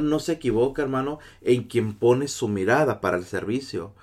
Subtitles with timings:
[0.00, 3.94] no se equivoca, hermano, en quien pone su mirada para el servicio.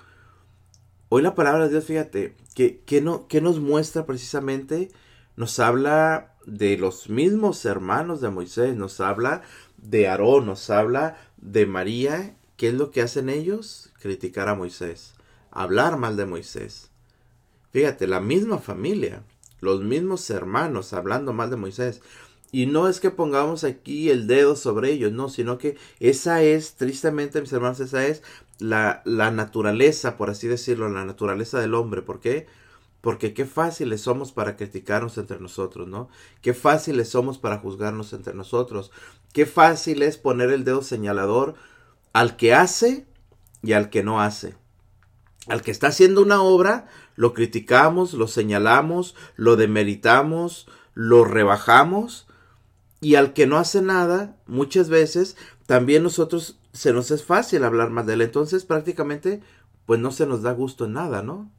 [1.08, 4.90] Hoy la palabra de Dios, fíjate, que, que, no, que nos muestra precisamente,
[5.36, 9.42] nos habla de los mismos hermanos de Moisés, nos habla
[9.76, 12.36] de Aarón, nos habla de María.
[12.56, 13.90] ¿Qué es lo que hacen ellos?
[14.00, 15.14] Criticar a Moisés,
[15.50, 16.90] hablar mal de Moisés.
[17.70, 19.22] Fíjate, la misma familia,
[19.60, 22.02] los mismos hermanos hablando mal de Moisés.
[22.52, 26.74] Y no es que pongamos aquí el dedo sobre ellos, no, sino que esa es,
[26.74, 28.22] tristemente, mis hermanos, esa es
[28.58, 32.02] la, la naturaleza, por así decirlo, la naturaleza del hombre.
[32.02, 32.48] ¿Por qué?
[33.00, 36.08] Porque qué fáciles somos para criticarnos entre nosotros, ¿no?
[36.42, 38.90] Qué fáciles somos para juzgarnos entre nosotros.
[39.32, 41.54] Qué fácil es poner el dedo señalador
[42.12, 43.06] al que hace
[43.62, 44.56] y al que no hace.
[45.46, 52.26] Al que está haciendo una obra, lo criticamos, lo señalamos, lo demeritamos, lo rebajamos
[53.00, 55.36] y al que no hace nada, muchas veces
[55.66, 58.22] también nosotros se nos es fácil hablar más de él.
[58.22, 59.40] Entonces prácticamente
[59.86, 61.50] pues no se nos da gusto en nada, ¿no?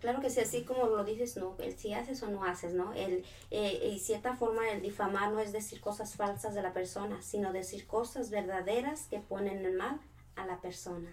[0.00, 2.92] Claro que sí, así como lo dices, no, el si haces o no haces, ¿no?
[2.94, 7.20] El, eh, y cierta forma el difamar no es decir cosas falsas de la persona,
[7.20, 10.00] sino decir cosas verdaderas que ponen en mal
[10.36, 11.10] a la persona.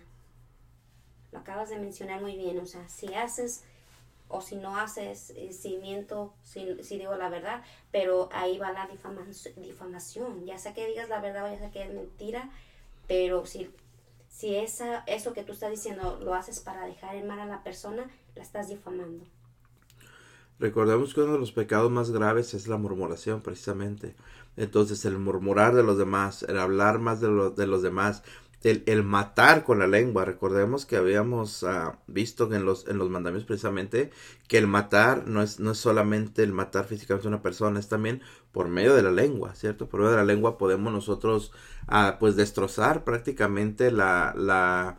[1.32, 3.64] Lo acabas de mencionar muy bien, o sea, si haces
[4.28, 8.72] o si no haces, eh, si miento, si, si, digo la verdad, pero ahí va
[8.72, 8.88] la
[9.58, 12.50] difamación, ya sea que digas la verdad o ya sea que es mentira,
[13.08, 13.70] pero si,
[14.28, 17.64] si esa, eso que tú estás diciendo lo haces para dejar en mal a la
[17.64, 19.24] persona, la estás difamando.
[20.58, 24.16] Recordemos que uno de los pecados más graves es la murmuración, precisamente.
[24.56, 28.24] Entonces, el murmurar de los demás, el hablar más de, de los demás,
[28.66, 30.26] el, matar con la lengua.
[30.26, 34.10] Recordemos que habíamos uh, visto en los, en los mandamientos precisamente
[34.48, 37.88] que el matar no es, no es solamente el matar físicamente a una persona, es
[37.88, 39.88] también por medio de la lengua, ¿cierto?
[39.88, 41.52] Por medio de la lengua podemos nosotros
[41.90, 44.98] uh, pues destrozar prácticamente la, la,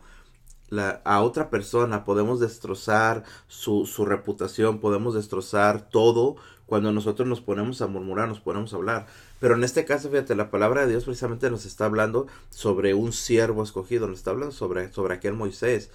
[0.69, 6.37] la, a otra persona, podemos destrozar su, su reputación, podemos destrozar todo
[6.67, 9.07] cuando nosotros nos ponemos a murmurar, nos ponemos a hablar.
[9.39, 13.13] Pero en este caso, fíjate, la palabra de Dios precisamente nos está hablando sobre un
[13.13, 15.89] siervo escogido, nos está hablando sobre, sobre aquel Moisés.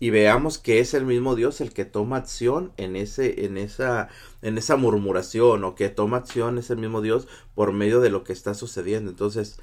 [0.00, 4.08] Y veamos que es el mismo Dios el que toma acción en ese, en esa,
[4.42, 8.24] en esa murmuración, o que toma acción es el mismo Dios por medio de lo
[8.24, 9.10] que está sucediendo.
[9.10, 9.60] Entonces,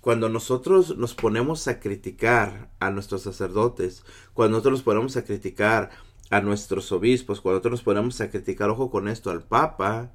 [0.00, 5.90] cuando nosotros nos ponemos a criticar a nuestros sacerdotes, cuando nosotros nos ponemos a criticar
[6.30, 10.12] a nuestros obispos, cuando nosotros nos ponemos a criticar, ojo con esto, al Papa,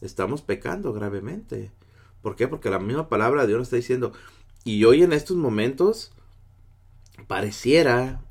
[0.00, 1.72] estamos pecando gravemente.
[2.22, 2.48] ¿Por qué?
[2.48, 4.12] Porque la misma palabra de Dios nos está diciendo,
[4.64, 6.12] y hoy en estos momentos
[7.26, 8.22] pareciera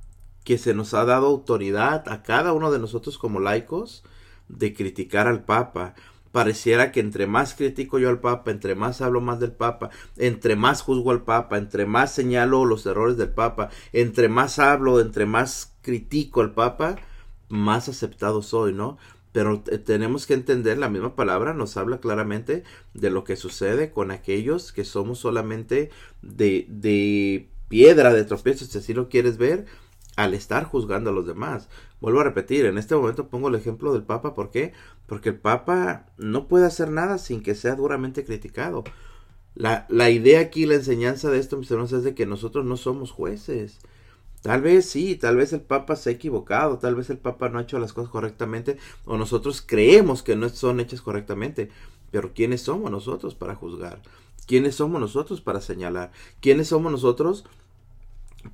[0.43, 4.03] que se nos ha dado autoridad a cada uno de nosotros como laicos
[4.47, 5.93] de criticar al Papa.
[6.31, 10.55] Pareciera que entre más critico yo al Papa, entre más hablo más del Papa, entre
[10.55, 15.25] más juzgo al Papa, entre más señalo los errores del Papa, entre más hablo, entre
[15.25, 16.97] más critico al Papa,
[17.49, 18.97] más aceptado soy, ¿no?
[19.31, 24.09] Pero tenemos que entender, la misma palabra nos habla claramente de lo que sucede con
[24.11, 25.91] aquellos que somos solamente
[26.23, 29.67] de, de piedra de tropiezo, si así lo quieres ver,
[30.15, 31.69] al estar juzgando a los demás.
[32.01, 34.73] Vuelvo a repetir, en este momento pongo el ejemplo del Papa, ¿por qué?
[35.05, 38.83] Porque el Papa no puede hacer nada sin que sea duramente criticado.
[39.55, 42.77] La, la idea aquí, la enseñanza de esto, mis hermanos, es de que nosotros no
[42.77, 43.79] somos jueces.
[44.41, 47.59] Tal vez sí, tal vez el Papa se ha equivocado, tal vez el Papa no
[47.59, 51.69] ha hecho las cosas correctamente o nosotros creemos que no son hechas correctamente.
[52.11, 54.01] Pero ¿quiénes somos nosotros para juzgar?
[54.47, 56.11] ¿Quiénes somos nosotros para señalar?
[56.39, 57.45] ¿Quiénes somos nosotros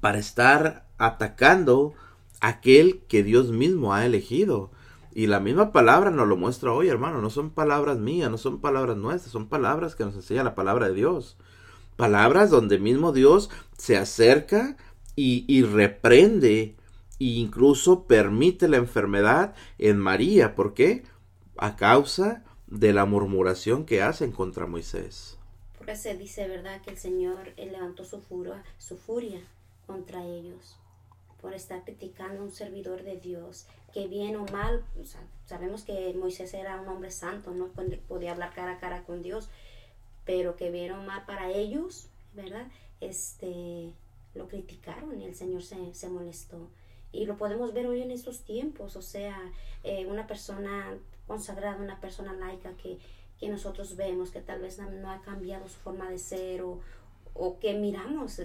[0.01, 1.93] para estar atacando
[2.41, 4.71] aquel que Dios mismo ha elegido?
[5.13, 7.21] Y la misma palabra nos lo muestra hoy, hermano.
[7.21, 10.89] No son palabras mías, no son palabras nuestras, son palabras que nos enseña la palabra
[10.89, 11.37] de Dios.
[11.95, 14.75] Palabras donde mismo Dios se acerca
[15.15, 16.75] y, reprende
[17.19, 20.55] e incluso permite la enfermedad en María.
[20.55, 21.03] ¿Por qué?
[21.57, 25.37] A causa de la murmuración que hacen contra Moisés.
[25.77, 29.41] Porque se dice, ¿verdad?, que el Señor levantó su furia, su furia
[29.85, 30.77] contra ellos
[31.45, 34.83] por estar criticando a un servidor de Dios, que bien o mal,
[35.45, 37.67] sabemos que Moisés era un hombre santo, no
[38.07, 39.47] podía hablar cara a cara con Dios,
[40.25, 42.65] pero que bien o mal para ellos, ¿verdad?
[42.99, 43.93] Este,
[44.35, 46.69] lo criticaron y el Señor se, se molestó.
[47.11, 49.37] Y lo podemos ver hoy en estos tiempos, o sea,
[49.83, 50.97] eh, una persona
[51.27, 52.99] consagrada, una persona laica que,
[53.39, 56.81] que, nosotros vemos que tal vez no ha cambiado su forma de ser o,
[57.33, 58.41] o que miramos,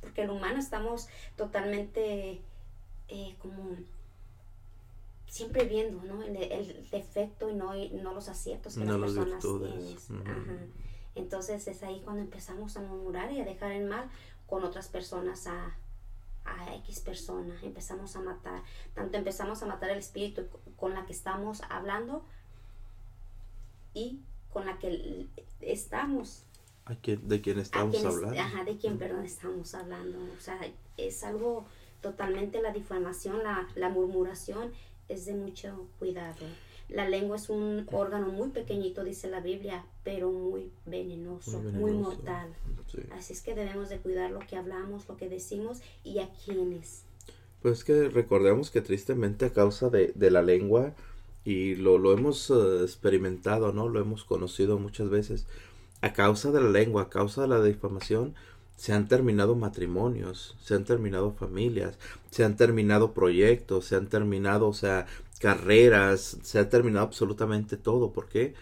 [0.00, 2.40] porque el humano estamos totalmente
[3.08, 3.76] eh, como
[5.26, 6.22] siempre viendo ¿no?
[6.22, 10.72] el, el defecto y no, no los aciertos que las personas tienen.
[11.14, 14.08] Entonces es ahí cuando empezamos a murmurar y a dejar el mal
[14.48, 15.76] con otras personas a,
[16.44, 18.62] a X persona, empezamos a matar,
[18.94, 20.46] tanto empezamos a matar el espíritu
[20.76, 22.24] con la que estamos hablando
[23.94, 24.20] y
[24.52, 25.28] con la que
[25.60, 26.44] estamos.
[27.04, 28.40] ¿De quién estamos hablando?
[28.40, 30.18] Ajá, de quién, perdón, estamos hablando.
[30.36, 30.58] O sea,
[30.96, 31.66] es algo
[32.00, 34.72] totalmente la difamación, la, la murmuración
[35.08, 36.46] es de mucho cuidado.
[36.88, 42.48] La lengua es un órgano muy pequeñito, dice la Biblia, pero muy venenoso, muy, mortal.
[43.12, 47.04] Así es que debemos de cuidar lo que hablamos, lo que decimos y a quiénes.
[47.60, 50.94] Pues que recordemos que tristemente a causa de, de la lengua,
[51.44, 53.88] y lo, lo hemos eh, experimentado, ¿no?
[53.88, 55.46] Lo hemos conocido muchas veces,
[56.02, 58.34] a causa de la lengua, a causa de la difamación,
[58.76, 61.98] se han terminado matrimonios, se han terminado familias,
[62.30, 65.06] se han terminado proyectos, se han terminado, o sea,
[65.38, 68.12] carreras, se ha terminado absolutamente todo.
[68.12, 68.54] ¿Por qué?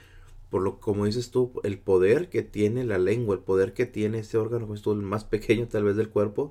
[0.50, 4.20] Por lo como dices tú, el poder que tiene la lengua, el poder que tiene
[4.20, 6.50] ese órgano, es el más pequeño tal vez del cuerpo,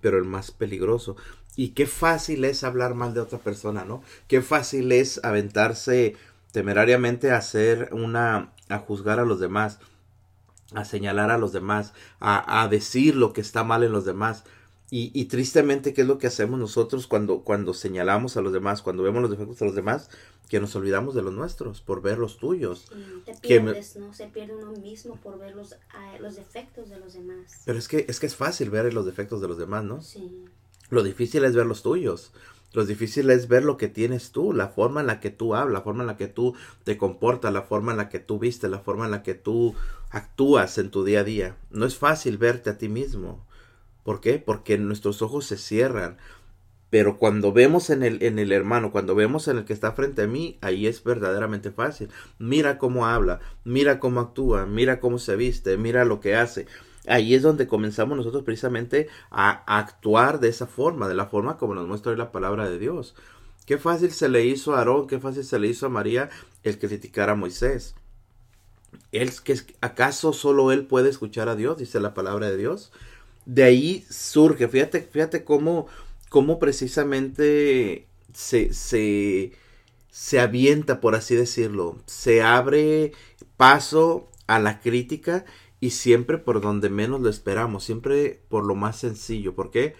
[0.00, 1.16] pero el más peligroso.
[1.56, 4.02] Y qué fácil es hablar mal de otra persona, ¿no?
[4.26, 6.16] Qué fácil es aventarse
[6.52, 9.78] temerariamente a hacer una, a juzgar a los demás
[10.74, 14.44] a señalar a los demás, a, a, decir lo que está mal en los demás.
[14.94, 18.82] Y, y, tristemente, ¿qué es lo que hacemos nosotros cuando, cuando señalamos a los demás,
[18.82, 20.10] cuando vemos los defectos de los demás?
[20.50, 22.92] Que nos olvidamos de los nuestros por ver los tuyos.
[23.24, 24.12] te pierdes, ¿no?
[24.12, 25.76] Se pierde uno mismo por ver los,
[26.20, 27.62] los defectos de los demás.
[27.64, 30.02] Pero es que, es que es fácil ver los defectos de los demás, ¿no?
[30.02, 30.30] Sí.
[30.90, 32.30] Lo difícil es ver los tuyos.
[32.74, 35.72] Lo difícil es ver lo que tienes tú, la forma en la que tú hablas,
[35.72, 36.54] la forma en la que tú
[36.84, 39.74] te comportas, la forma en la que tú vistes, la forma en la que tú
[40.10, 41.56] actúas en tu día a día.
[41.70, 43.42] No es fácil verte a ti mismo.
[44.04, 44.38] ¿Por qué?
[44.38, 46.18] Porque nuestros ojos se cierran.
[46.90, 50.22] Pero cuando vemos en el, en el hermano, cuando vemos en el que está frente
[50.22, 52.10] a mí, ahí es verdaderamente fácil.
[52.38, 56.66] Mira cómo habla, mira cómo actúa, mira cómo se viste, mira lo que hace
[57.06, 61.74] ahí es donde comenzamos nosotros precisamente a, actuar de esa forma, de la forma como
[61.74, 63.14] nos muestra hoy la palabra de Dios.
[63.66, 66.30] Qué fácil se le hizo a Aarón, qué fácil se le hizo a María
[66.62, 67.94] el que criticara a Moisés.
[69.12, 69.32] Él,
[69.80, 71.78] ¿Acaso solo él puede escuchar a Dios?
[71.78, 72.92] Dice la palabra de Dios.
[73.44, 75.86] De ahí surge, fíjate, fíjate cómo,
[76.28, 79.52] cómo precisamente se, se,
[80.10, 83.12] se avienta, por así decirlo, se abre
[83.56, 85.44] paso a la crítica
[85.80, 89.54] y siempre por donde menos lo esperamos, siempre por lo más sencillo.
[89.54, 89.94] ¿Por qué?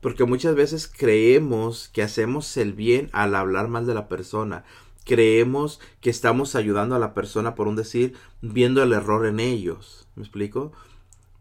[0.00, 4.64] Porque muchas veces creemos que hacemos el bien al hablar mal de la persona.
[5.04, 10.08] Creemos que estamos ayudando a la persona por un decir, viendo el error en ellos.
[10.16, 10.72] ¿Me explico?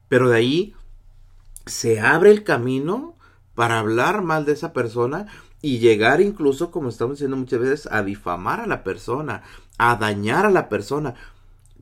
[0.08, 0.76] Pero de ahí
[1.70, 3.16] se abre el camino
[3.56, 5.28] para hablar mal de esa persona
[5.62, 9.44] y llegar incluso, como estamos diciendo muchas veces, a difamar a la persona,
[9.78, 11.16] a dañar a la persona.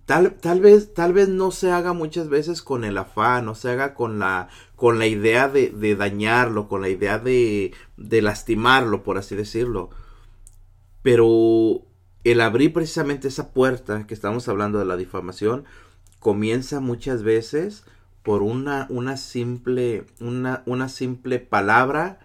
[0.06, 3.70] Tal, tal, vez, tal vez no se haga muchas veces con el afán, no se
[3.70, 9.18] haga con la, con la idea de, dañarlo, con la idea de, de lastimarlo, por
[9.18, 9.90] así decirlo.
[11.02, 11.82] Pero
[12.24, 15.66] el abrir precisamente esa puerta que estamos hablando de la difamación
[16.20, 17.84] comienza muchas veces
[18.28, 22.20] por una, una simple, una, una simple palabra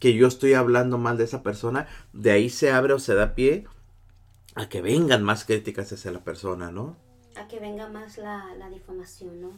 [0.00, 3.34] que yo estoy hablando mal de esa persona, de ahí se abre o se da
[3.34, 3.66] pie
[4.54, 6.96] a que vengan más críticas hacia la persona, ¿no?
[7.36, 9.52] a que venga más la, la difamación, ¿no?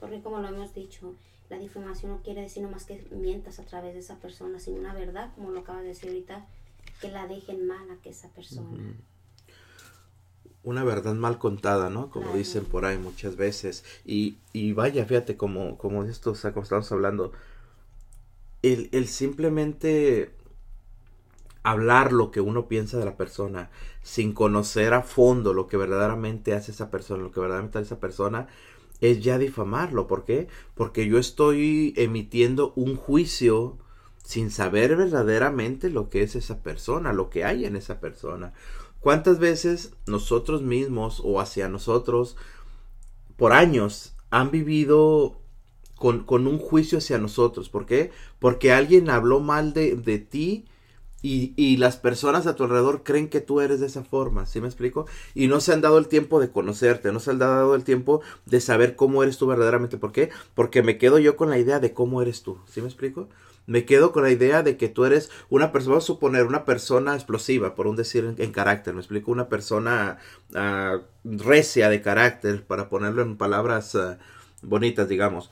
[0.00, 1.14] Porque como lo hemos dicho,
[1.50, 4.94] la difamación no quiere decir nomás que mientas a través de esa persona, sino una
[4.94, 6.46] verdad, como lo acaba de decir ahorita,
[7.02, 8.94] que la dejen mal a que esa persona.
[10.64, 12.10] Una verdad mal contada, ¿no?
[12.10, 13.84] Como dicen por ahí muchas veces.
[14.04, 17.32] Y, y vaya, fíjate, como, como esto, o sea, como estamos hablando,
[18.62, 20.32] el, el simplemente
[21.62, 23.70] hablar lo que uno piensa de la persona
[24.02, 28.00] sin conocer a fondo lo que verdaderamente hace esa persona, lo que verdaderamente hace esa
[28.00, 28.48] persona,
[29.00, 30.06] es ya difamarlo.
[30.06, 30.48] ¿Por qué?
[30.74, 33.78] Porque yo estoy emitiendo un juicio
[34.22, 38.52] sin saber verdaderamente lo que es esa persona, lo que hay en esa persona.
[39.02, 42.36] ¿Cuántas veces nosotros mismos o hacia nosotros
[43.36, 45.40] por años han vivido
[45.96, 47.68] con, con un juicio hacia nosotros?
[47.68, 48.12] ¿Por qué?
[48.38, 50.66] Porque alguien habló mal de, de ti
[51.20, 54.60] y, y, las personas a tu alrededor creen que tú eres de esa forma, ¿sí
[54.60, 55.06] me explico?
[55.34, 58.20] Y no se han dado el tiempo de conocerte, no se han dado el tiempo
[58.46, 59.98] de saber cómo eres tú verdaderamente.
[59.98, 60.30] ¿Por qué?
[60.54, 63.28] Porque me quedo yo con la idea de cómo eres tú, ¿sí me explico?
[63.66, 66.64] Me quedo con la idea de que tú eres una persona, vamos a suponer, una
[66.64, 70.18] persona explosiva, por un decir en, carácter, me explico, una persona
[70.50, 74.16] uh, recia de carácter, para ponerlo en palabras uh,
[74.62, 75.50] bonitas, digamos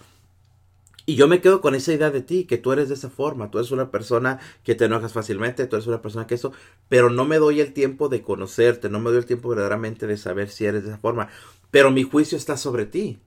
[1.10, 3.50] y yo me quedo con esa idea de ti, que tú eres de esa forma,
[3.50, 6.52] tú eres una persona que te enojas fácilmente, tú eres una persona que eso,
[6.88, 10.16] pero no me doy el tiempo de conocerte, no me doy el tiempo verdaderamente de
[10.16, 11.28] saber si eres de esa forma.
[11.72, 13.18] pero mi juicio está sobre ti.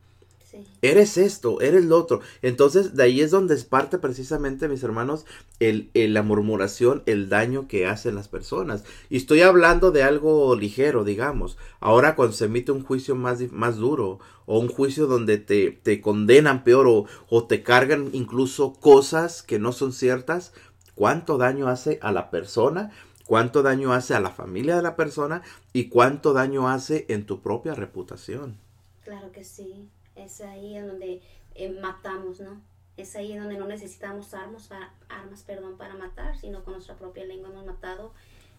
[0.82, 2.22] Eres esto, eres lo otro.
[2.42, 5.26] Entonces, de ahí es donde es parte precisamente, mis hermanos,
[5.60, 8.84] el, la murmuración, el daño que hacen las personas.
[9.10, 11.58] Y estoy hablando de algo ligero, digamos.
[11.80, 16.02] Ahora cuando se emite un juicio más, más duro, o un juicio donde te, te
[16.02, 20.54] condenan peor, o, o te cargan incluso cosas que no son ciertas,
[20.96, 22.92] ¿cuánto daño hace a la persona?
[23.26, 25.44] ¿Cuánto daño hace a la familia de la persona?
[25.72, 28.58] ¿Y cuánto daño hace en tu propia reputación?
[29.06, 31.22] Claro que sí es ahí en donde
[31.56, 32.62] eh, matamos, ¿no?
[32.98, 36.96] Es ahí en donde no necesitamos armas, para, armas perdón, para matar, sino con nuestra
[36.96, 38.14] propia lengua hemos matado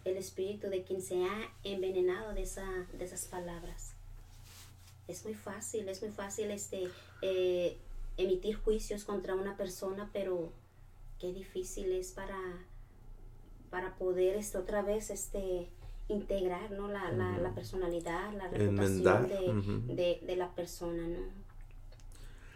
[0.04, 3.94] el espíritu de quien se ha envenenado de, esa, de esas palabras.
[5.08, 6.88] Es muy fácil, es muy fácil este,
[7.22, 7.76] eh,
[8.16, 10.52] emitir juicios contra una persona, pero
[11.18, 12.38] qué difícil es para,
[13.70, 15.68] para poder este, otra vez este,
[16.08, 16.88] integrar ¿no?
[16.88, 21.06] la, la, la personalidad, la reputación de, de, de, la persona.
[21.06, 21.43] ¿no?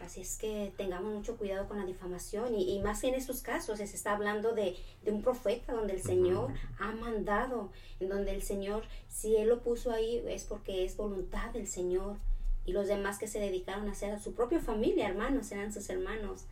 [0.00, 3.78] Así es que tengamos mucho cuidado con la difamación y, y más en estos casos
[3.78, 8.42] se está hablando de, de un profeta donde el Señor ha mandado, en donde el
[8.42, 12.16] Señor, si Él lo puso ahí es porque es voluntad del Señor
[12.64, 15.88] y los demás que se dedicaron a hacer a su propia familia, hermanos, eran sus
[15.90, 16.44] hermanos,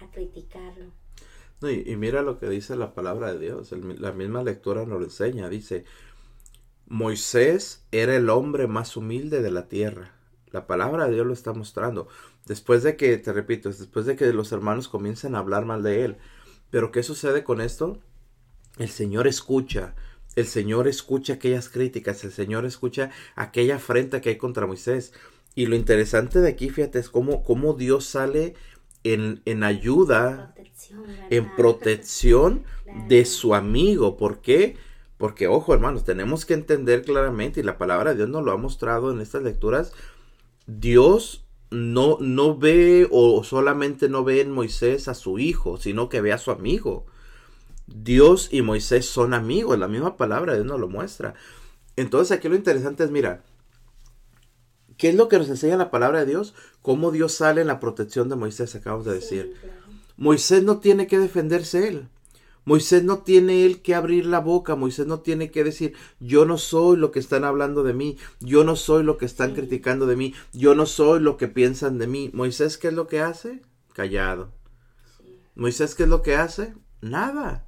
[0.00, 0.86] a criticarlo.
[1.62, 5.04] y, y, mira lo que dice la palabra de Dios, la misma lectura nos lo
[5.04, 5.84] enseña, dice,
[6.86, 10.12] Moisés era el hombre más humilde de la tierra.
[10.50, 12.08] La palabra de Dios lo está mostrando.
[12.46, 16.04] Después de que, te repito, después de que los hermanos comiencen a hablar mal de
[16.04, 16.16] él.
[16.70, 17.98] Pero ¿qué sucede con esto?
[18.78, 19.94] El Señor escucha,
[20.36, 25.12] el Señor escucha aquellas críticas, el Señor escucha aquella afrenta que hay contra Moisés.
[25.54, 28.54] Y lo interesante de aquí, fíjate, es cómo, cómo Dios sale
[29.04, 30.54] en, en ayuda,
[31.30, 32.64] en protección
[33.08, 34.16] de su amigo.
[34.16, 34.76] ¿Por qué?
[35.16, 38.56] Porque, ojo, hermanos, tenemos que entender claramente, y la palabra de Dios nos lo ha
[38.56, 39.92] mostrado en estas lecturas,
[40.66, 41.43] Dios
[41.74, 46.32] no, no ve o solamente no ve en Moisés a su hijo, sino que ve
[46.32, 47.06] a su amigo.
[47.86, 51.34] Dios y Moisés son amigos, la misma palabra Dios nos lo muestra.
[51.96, 53.42] Entonces aquí lo interesante es, mira,
[54.96, 56.54] ¿qué es lo que nos enseña la palabra de Dios?
[56.82, 59.54] Cómo Dios sale en la protección de Moisés, acabamos de decir.
[60.16, 62.08] Moisés no tiene que defenderse él.
[62.64, 66.56] Moisés no tiene él que abrir la boca, Moisés no tiene que decir, yo no
[66.56, 70.16] soy lo que están hablando de mí, yo no soy lo que están criticando de
[70.16, 72.30] mí, yo no soy lo que piensan de mí.
[72.32, 73.60] Moisés, ¿qué es lo que hace?
[73.92, 74.52] Callado.
[75.54, 76.74] Moisés, ¿qué es lo que hace?
[77.00, 77.66] Nada.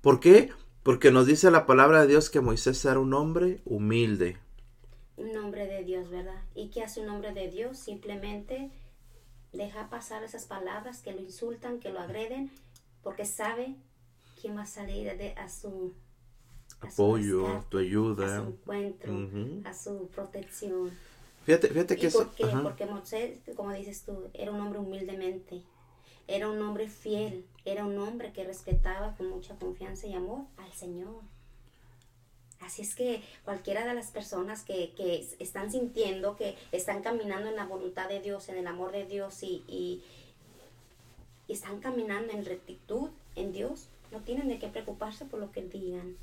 [0.00, 0.50] ¿Por qué?
[0.82, 4.38] Porque nos dice la palabra de Dios que Moisés era un hombre humilde.
[5.16, 6.42] Un hombre de Dios, ¿verdad?
[6.54, 7.78] ¿Y qué hace un hombre de Dios?
[7.78, 8.70] Simplemente
[9.52, 12.50] deja pasar esas palabras que lo insultan, que lo agreden,
[13.02, 13.76] porque sabe
[14.40, 15.92] quién va a salir de, a su
[16.80, 19.12] apoyo, tu ayuda, a su encuentro,
[19.64, 20.90] a su protección.
[21.44, 22.30] Fíjate, fíjate que eso,
[22.62, 25.62] Porque Moisés, como dices tú, era un hombre humildemente,
[26.28, 30.72] era un hombre fiel, era un hombre que respetaba con mucha confianza y amor al
[30.72, 31.22] Señor.
[32.60, 37.56] Así es que cualquiera de las personas que, que están sintiendo, que están caminando en
[37.56, 40.02] la voluntad de Dios, en el amor de Dios y, y
[41.48, 46.16] están caminando en rectitud en Dios, no tienen de qué preocuparse por lo que digan,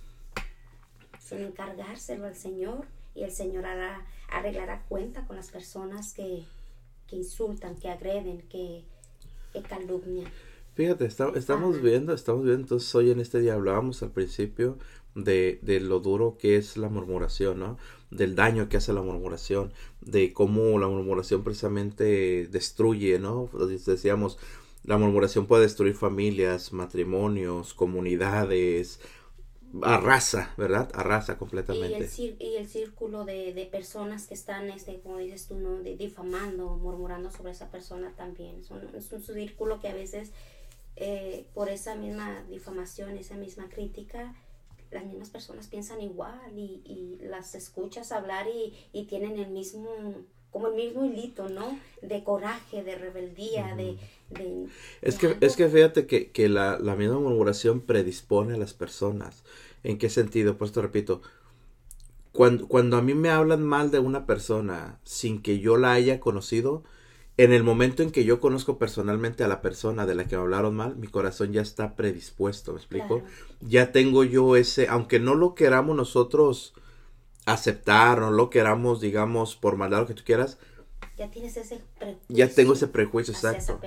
[1.20, 6.44] sino encargárselo al Señor y el Señor hará, arreglará cuenta con las personas que,
[7.12, 8.84] insultan, que agreden, que,
[9.68, 10.32] calumnian.
[10.76, 14.78] Fíjate, estamos viendo, estamos viendo, entonces hoy en este día hablábamos al principio
[15.16, 17.80] de, de, lo duro que es la murmuración, ¿no?
[18.12, 23.50] Del daño que hace la murmuración, de cómo la murmuración precisamente destruye, ¿no?
[23.88, 24.38] Decíamos,
[24.88, 29.02] la murmuración puede destruir familias, matrimonios, comunidades,
[29.84, 30.90] arrasa, ¿verdad?
[30.94, 32.10] Arrasa completamente.
[32.18, 35.58] Y el, círculo de, personas que están, este, como dices tú,
[35.98, 38.62] difamando, murmurando sobre esa persona también.
[38.96, 40.32] es un círculo que a veces,
[40.96, 44.36] eh, por esa misma difamación, esa misma crítica,
[44.90, 49.90] las mismas personas piensan igual y, las escuchas hablar y tienen el mismo
[50.58, 51.78] como el mismo hilito, ¿no?
[52.02, 53.96] De coraje, de rebeldía, de,
[55.04, 59.44] Es que, es que fíjate que, que la, la, misma murmuración predispone a las personas.
[59.84, 60.58] ¿En qué sentido?
[60.58, 61.22] Pues te repito,
[62.32, 66.20] cuando, cuando a mí me hablan mal de una persona sin que yo la haya
[66.20, 66.84] conocido,
[67.38, 70.42] en el momento en que yo conozco personalmente a la persona de la que me
[70.42, 73.22] hablaron mal, mi corazón ya está predispuesto, ¿me explico?
[73.62, 76.74] Ya tengo yo ese, aunque no lo queramos nosotros
[77.48, 80.60] aceptar o lo queramos, digamos, por maldad lo que tú quieras.
[81.18, 82.36] Ya tienes ese prejuicio.
[82.36, 83.80] Ya tengo ese prejuicio, exacto.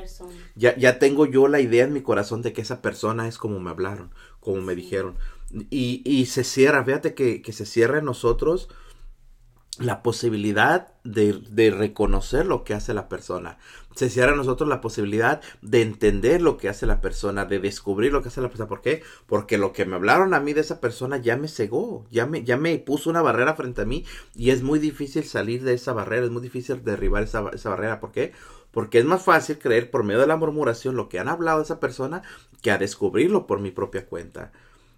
[0.57, 3.61] Ya, ya tengo yo la idea en mi corazón de que esa persona es como
[3.61, 5.17] me hablaron, como me dijeron.
[5.71, 8.69] Y, y se cierra, fíjate que, que se cierra en nosotros
[9.79, 13.59] la posibilidad de, de, reconocer lo que hace la persona.
[13.94, 18.12] Se cierra a nosotros la posibilidad de entender lo que hace la persona, de descubrir
[18.12, 18.68] lo que hace la persona.
[18.68, 19.02] ¿Por qué?
[19.26, 22.44] Porque lo que me hablaron a mí de esa persona ya me cegó, ya me,
[22.44, 24.04] ya me puso una barrera frente a mí
[24.35, 28.00] y es muy difícil salir de esa barrera, es muy difícil derribar esa, esa barrera.
[28.00, 28.32] ¿Por qué?
[28.70, 31.64] Porque es más fácil creer por medio de la murmuración lo que han hablado de
[31.64, 32.23] esa persona
[32.62, 34.52] que a descubrirlo por mi propia cuenta.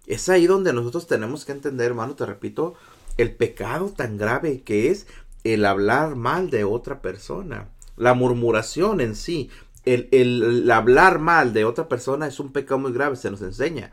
[0.05, 2.75] Es ahí donde nosotros tenemos que entender, hermano, te repito,
[3.17, 5.07] el pecado tan grave que es
[5.43, 7.69] el hablar mal de otra persona.
[7.95, 9.49] La murmuración en sí,
[9.85, 13.91] el, el, hablar mal de otra persona es un pecado muy grave, se nos enseña.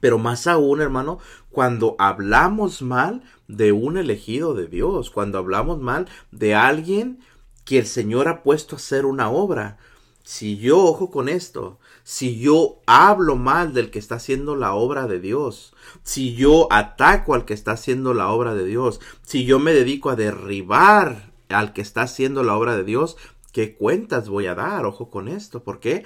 [0.00, 1.18] Pero más aún, hermano,
[1.50, 7.20] cuando hablamos mal de un elegido de Dios, cuando hablamos mal de alguien
[7.64, 9.78] que el Señor ha puesto a hacer una obra.
[10.24, 15.06] Si yo, ojo con esto, si yo hablo mal del que está haciendo la obra
[15.06, 19.58] de Dios, si yo ataco al que está haciendo la obra de Dios, si yo
[19.58, 23.16] me dedico a derribar al que está haciendo la obra de Dios,
[23.52, 24.86] ¿qué cuentas voy a dar?
[24.86, 25.62] Ojo con esto.
[25.62, 26.04] ¿Por qué?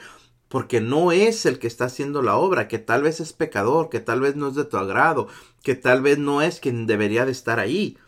[0.49, 4.01] Porque no es el que está haciendo la obra, que tal vez es pecador, que
[4.01, 5.29] tal vez no es de tu agrado,
[5.63, 7.99] que tal vez no es quien debería de estar ahí.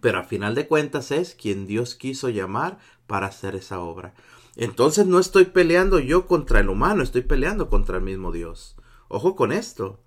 [0.00, 4.14] Pero a final de cuentas es quien Dios quiso llamar para hacer esa obra.
[4.56, 8.76] Entonces no estoy peleando yo contra el humano, estoy peleando contra el mismo Dios.
[9.08, 10.00] Ojo con esto.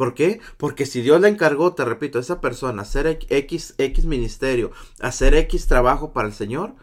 [0.00, 0.40] ¿Por qué?
[0.56, 5.34] Porque si Dios le encargó, te repito, a esa persona hacer X, X ministerio, hacer
[5.34, 6.74] X trabajo para el Señor,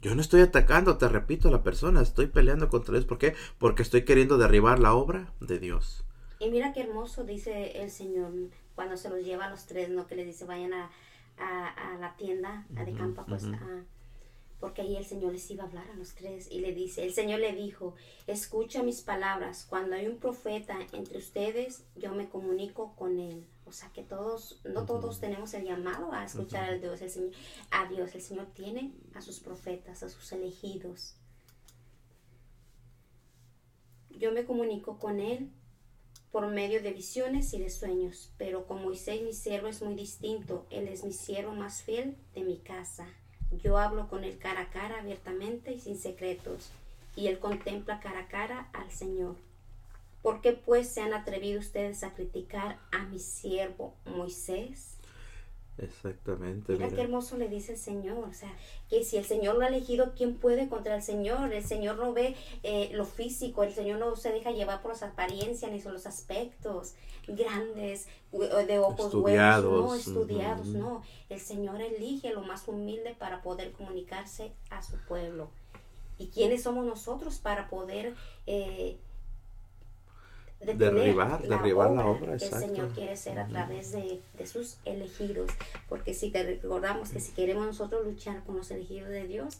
[0.00, 3.04] yo no estoy atacando, te repito, a la persona, estoy peleando contra Dios.
[3.04, 3.34] ¿Por qué?
[3.58, 6.04] Porque estoy queriendo derribar la obra de Dios.
[6.38, 8.30] Y mira qué hermoso dice el Señor
[8.76, 10.06] cuando se los lleva a los tres, ¿no?
[10.06, 10.88] Que le dice, vayan a,
[11.38, 13.42] a, la tienda de campo, pues,
[14.60, 17.12] porque ahí el Señor les iba a hablar a los tres y le dice, el
[17.12, 17.94] Señor le dijo,
[18.26, 23.46] escucha mis palabras, cuando hay un profeta entre ustedes, yo me comunico con él.
[23.66, 27.32] O sea que todos, no todos tenemos el llamado a escuchar al Dios, el Señor,
[27.70, 28.14] a Dios.
[28.14, 31.16] El Señor tiene a sus profetas, a sus elegidos.
[34.10, 35.50] Yo me comunico con él
[36.30, 40.66] por medio de visiones y de sueños, pero con Moisés mi siervo es muy distinto,
[40.70, 43.06] él es mi siervo más fiel de mi casa.
[43.50, 46.70] Yo hablo con él cara a cara, abiertamente y sin secretos,
[47.14, 49.36] y él contempla cara a cara al Señor.
[50.22, 54.95] ¿Por qué pues se han atrevido ustedes a criticar a mi siervo Moisés?
[55.78, 56.72] Exactamente.
[56.72, 58.24] Mira, qué hermoso le dice el Señor.
[58.28, 58.52] O sea,
[58.88, 61.52] que si el Señor lo ha elegido, ¿quién puede contra el Señor?
[61.52, 65.02] El Señor no ve eh, lo físico, el Señor no se deja llevar por las
[65.02, 66.94] apariencias ni por los aspectos
[67.26, 69.86] grandes, de ojos estudiados.
[69.86, 71.02] no, estudiados, no.
[71.28, 75.50] El Señor elige lo más humilde para poder comunicarse a su pueblo.
[76.18, 78.14] ¿Y quiénes somos nosotros para poder
[78.46, 78.98] eh,
[80.60, 82.32] derribar, la derribar obra la obra.
[82.34, 85.50] el Señor quiere ser a través de, sus elegidos.
[85.88, 89.58] Porque si te recordamos que si queremos nosotros luchar con los elegidos de Dios,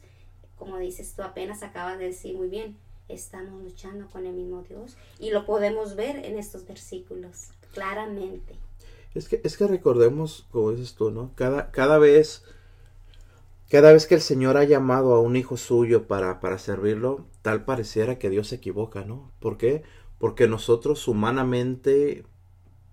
[0.57, 2.77] como dices tú apenas acabas de decir muy bien,
[3.09, 8.57] estamos luchando con el mismo Dios y lo podemos ver en estos versículos claramente.
[9.15, 11.33] Es que, es que recordemos, como dices tú, ¿no?
[11.35, 12.43] Cada, cada vez,
[13.71, 17.65] cada vez que el Señor ha llamado a un hijo suyo para, para servirlo, tal
[17.65, 19.31] pareciera que Dios se equivoca, ¿no?
[19.41, 19.85] ¿Por qué?
[20.19, 22.25] Porque nosotros humanamente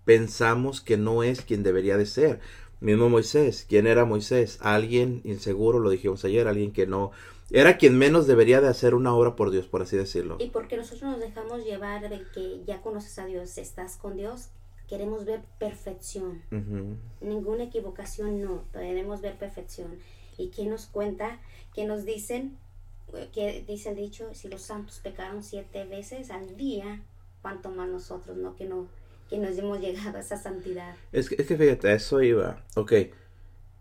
[0.06, 2.40] pensamos que no es quien debería de ser.
[2.82, 4.60] Mismo Moisés, ¿quién era Moisés?
[4.62, 7.12] Alguien inseguro, lo dijimos ayer, alguien que no
[7.50, 10.38] era quien menos debería de hacer una obra por Dios, por así decirlo.
[10.40, 14.50] Y porque nosotros nos dejamos llevar de que ya conoces a Dios, estás con Dios,
[14.88, 16.42] queremos ver perfección.
[17.22, 20.00] Ninguna equivocación, no, queremos ver perfección.
[20.38, 21.40] ¿Y quién nos cuenta?
[21.76, 22.58] ¿Qué nos dicen?
[23.32, 27.04] Que dice el dicho, si los santos pecaron siete veces al día,
[27.44, 28.56] cuanto más nosotros, ¿no?
[28.56, 28.88] Que no,
[29.30, 30.96] que nos hemos llegado a esa santidad.
[31.12, 32.64] Es que, es que fíjate, eso iba.
[32.76, 32.94] Ok,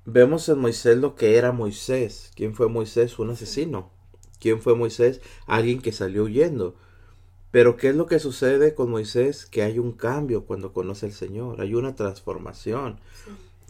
[0.04, 2.30] vemos en Moisés lo que era Moisés.
[2.34, 3.18] ¿Quién fue Moisés?
[3.18, 3.90] Un asesino.
[4.38, 5.22] ¿Quién fue Moisés?
[5.46, 6.74] Alguien que salió huyendo.
[7.52, 9.46] Pero ¿qué es lo que sucede con Moisés?
[9.46, 12.98] Que hay un cambio cuando conoce al Señor, hay una transformación.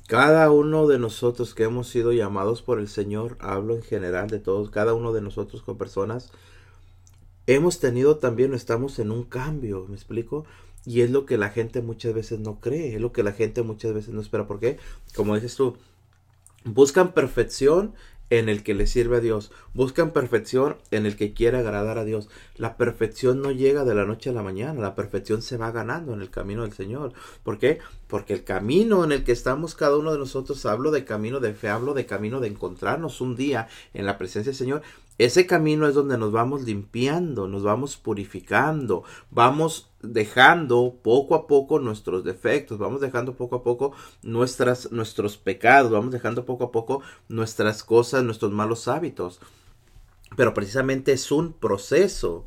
[0.07, 4.39] Cada uno de nosotros que hemos sido llamados por el Señor, hablo en general de
[4.39, 6.31] todos, cada uno de nosotros con personas
[7.47, 10.45] hemos tenido también, estamos en un cambio, ¿me explico?
[10.85, 13.63] Y es lo que la gente muchas veces no cree, es lo que la gente
[13.63, 14.47] muchas veces no espera.
[14.47, 14.79] ¿Por qué?
[15.15, 15.77] Como dices tú,
[16.65, 17.95] buscan perfección
[18.33, 19.53] en el que le sirve a Dios.
[19.75, 22.31] Buscan perfección en el que quiere agradar a Dios.
[22.57, 24.81] La perfección no llega de la noche a la mañana.
[24.81, 27.13] La perfección se va ganando en el camino del Señor.
[27.43, 27.81] ¿Por qué?
[28.07, 31.53] Porque el camino en el que estamos cada uno de nosotros, hablo de camino de
[31.53, 34.83] fe, hablo de camino de encontrarnos un día en la presencia del Señor,
[35.25, 41.79] ese camino es donde nos vamos limpiando, nos vamos purificando, vamos dejando poco a poco
[41.79, 47.03] nuestros defectos, vamos dejando poco a poco nuestras, nuestros pecados, vamos dejando poco a poco
[47.29, 49.41] nuestras cosas, nuestros malos hábitos.
[50.37, 52.45] Pero precisamente es un proceso.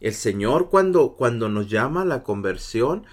[0.00, 3.04] El Señor cuando, cuando nos llama a la conversión,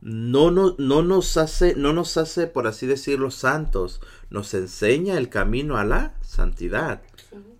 [0.00, 5.28] no, no, no, nos hace, no nos hace, por así decirlo, santos, nos enseña el
[5.28, 7.02] camino a la santidad.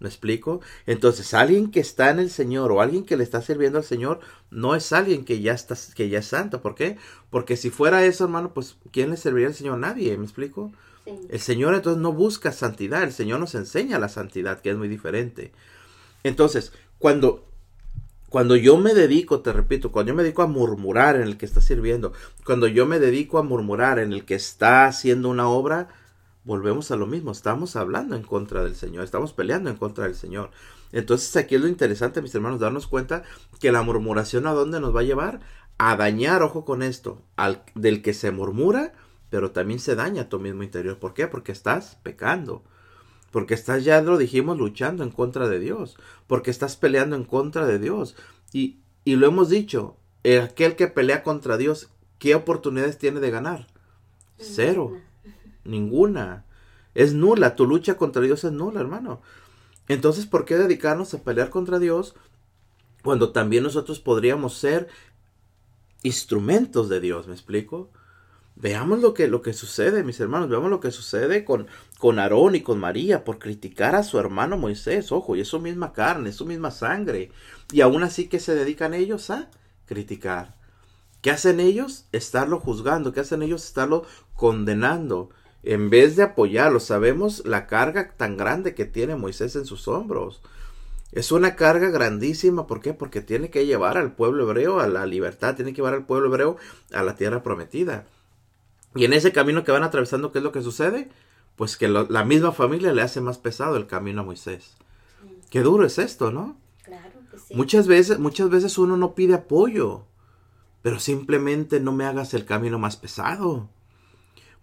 [0.00, 0.60] ¿Me explico?
[0.86, 4.20] Entonces, alguien que está en el Señor o alguien que le está sirviendo al Señor
[4.50, 6.96] no es alguien que ya está que ya es santo, ¿por qué?
[7.30, 9.78] Porque si fuera eso, hermano, pues ¿quién le serviría al Señor?
[9.78, 10.72] Nadie, ¿me explico?
[11.28, 14.88] El Señor entonces no busca santidad, el Señor nos enseña la santidad, que es muy
[14.88, 15.52] diferente.
[16.22, 17.44] Entonces, cuando
[18.30, 21.46] cuando yo me dedico, te repito, cuando yo me dedico a murmurar en el que
[21.46, 22.12] está sirviendo,
[22.44, 25.88] cuando yo me dedico a murmurar en el que está haciendo una obra,
[26.44, 30.14] volvemos a lo mismo, estamos hablando en contra del Señor, estamos peleando en contra del
[30.14, 30.50] Señor.
[30.92, 33.22] Entonces aquí es lo interesante, mis hermanos, darnos cuenta
[33.60, 35.40] que la murmuración a dónde nos va a llevar?
[35.78, 38.92] A dañar, ojo con esto, al del que se murmura,
[39.30, 40.98] pero también se daña a tu mismo interior.
[40.98, 41.26] ¿Por qué?
[41.28, 42.64] Porque estás pecando.
[43.30, 45.96] Porque estás, ya lo dijimos, luchando en contra de Dios.
[46.26, 48.16] Porque estás peleando en contra de Dios.
[48.52, 53.68] Y, y lo hemos dicho, aquel que pelea contra Dios, ¿qué oportunidades tiene de ganar?
[54.36, 54.96] Cero.
[55.64, 56.44] Ninguna.
[56.94, 57.56] Es nula.
[57.56, 59.22] Tu lucha contra Dios es nula, hermano.
[59.88, 62.14] Entonces, ¿por qué dedicarnos a pelear contra Dios
[63.02, 64.88] cuando también nosotros podríamos ser
[66.02, 67.26] instrumentos de Dios?
[67.26, 67.90] ¿Me explico?
[68.56, 71.66] Veamos lo que, lo que sucede, mis hermanos, veamos lo que sucede con,
[71.98, 75.12] con Aarón y con María por criticar a su hermano Moisés.
[75.12, 77.32] Ojo, y es su misma carne, es su misma sangre.
[77.72, 79.50] Y aún así que se dedican ellos a
[79.86, 80.56] criticar.
[81.22, 82.06] ¿Qué hacen ellos?
[82.12, 83.12] Estarlo juzgando.
[83.12, 83.64] ¿Qué hacen ellos?
[83.64, 85.30] Estarlo condenando.
[85.62, 90.40] En vez de apoyarlo, sabemos la carga tan grande que tiene Moisés en sus hombros.
[91.12, 92.66] Es una carga grandísima.
[92.66, 92.94] ¿Por qué?
[92.94, 96.28] Porque tiene que llevar al pueblo hebreo a la libertad, tiene que llevar al pueblo
[96.28, 96.56] hebreo
[96.92, 98.06] a la tierra prometida.
[98.94, 101.10] Y en ese camino que van atravesando, ¿qué es lo que sucede?
[101.56, 104.76] Pues que la misma familia le hace más pesado el camino a Moisés.
[105.50, 106.56] Qué duro es esto, ¿no?
[106.84, 107.54] Claro que sí.
[107.54, 110.04] Muchas veces, muchas veces uno no pide apoyo,
[110.80, 113.68] pero simplemente no me hagas el camino más pesado.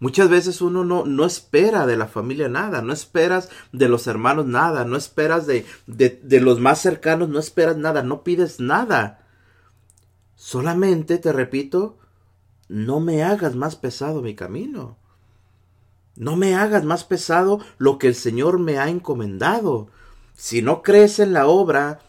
[0.00, 4.46] Muchas veces uno no, no espera de la familia nada, no esperas de los hermanos
[4.46, 9.26] nada, no esperas de, de, de los más cercanos, no esperas nada, no pides nada.
[10.36, 11.98] Solamente, te repito,
[12.68, 14.96] no me hagas más pesado mi camino.
[16.14, 19.88] No me hagas más pesado lo que el Señor me ha encomendado.
[20.36, 22.00] Si no crees en la obra,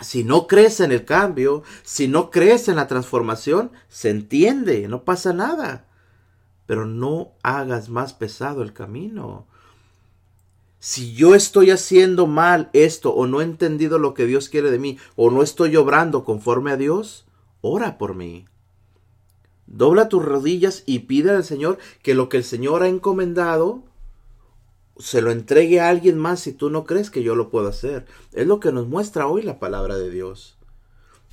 [0.00, 5.02] si no crees en el cambio, si no crees en la transformación, se entiende, no
[5.02, 5.87] pasa nada.
[6.68, 9.46] Pero no hagas más pesado el camino.
[10.80, 14.78] Si yo estoy haciendo mal esto o no he entendido lo que Dios quiere de
[14.78, 17.24] mí o no estoy obrando conforme a Dios,
[17.62, 18.44] ora por mí.
[19.66, 23.82] Dobla tus rodillas y pide al Señor que lo que el Señor ha encomendado
[24.98, 28.04] se lo entregue a alguien más si tú no crees que yo lo puedo hacer.
[28.32, 30.58] Es lo que nos muestra hoy la palabra de Dios.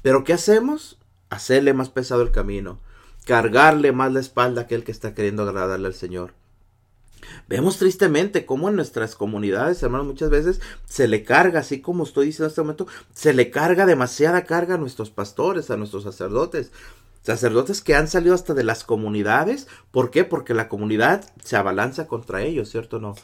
[0.01, 0.97] Pero ¿qué hacemos?
[1.29, 2.79] Hacerle más pesado el camino,
[3.25, 6.33] cargarle más la espalda a aquel que está queriendo agradarle al Señor.
[7.47, 12.27] Vemos tristemente cómo en nuestras comunidades, hermanos, muchas veces se le carga, así como estoy
[12.27, 16.71] diciendo en este momento, se le carga demasiada carga a nuestros pastores, a nuestros sacerdotes
[17.25, 19.67] sacerdotes que han salido hasta de las comunidades.
[19.89, 20.23] ¿Por qué?
[20.23, 23.15] Porque la comunidad se abalanza contra ellos, ¿cierto o no?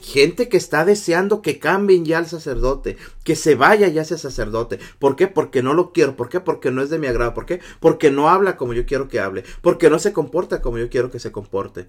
[0.00, 4.78] Gente que está deseando que cambien ya al sacerdote, que se vaya ya ese sacerdote.
[5.00, 5.26] ¿Por qué?
[5.26, 6.14] Porque no lo quiero.
[6.14, 6.38] ¿Por qué?
[6.38, 7.34] Porque no es de mi agrado.
[7.34, 7.60] ¿Por qué?
[7.80, 9.44] Porque no habla como yo quiero que hable.
[9.62, 11.88] Porque no se comporta como yo quiero que se comporte.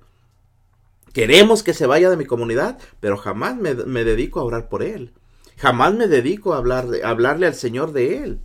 [1.13, 5.13] Queremos que se vaya de mi comunidad, pero jamás me, dedico a orar por él.
[5.57, 8.41] Jamás me dedico a, hablar a hablarle al Señor de él.